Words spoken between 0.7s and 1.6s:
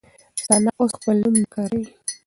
اوس خپل نوم نه